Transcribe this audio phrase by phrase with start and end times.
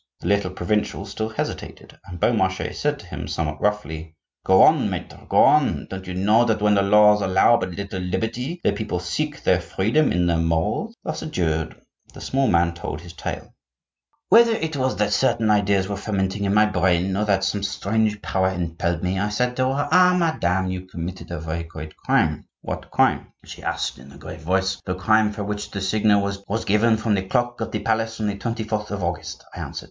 [0.21, 5.27] The little provincial still hesitated, and Beaumarchais said to him somewhat roughly:— "Go on, maitre,
[5.29, 5.85] go on!
[5.91, 9.61] Don't you know that when the laws allow but little liberty the people seek their
[9.61, 11.75] freedom in their morals?" Thus adjured,
[12.15, 13.53] the small man told his tale:—
[14.29, 18.23] "Whether it was that certain ideas were fermenting in my brain, or that some strange
[18.23, 20.15] power impelled me, I said to her: 'Ah!
[20.17, 24.81] madame, you committed a very great crime.' 'What crime?' she asked in a grave voice.
[24.83, 28.25] 'The crime for which the signal was given from the clock of the palace on
[28.25, 29.79] the 24th of August,' I answered.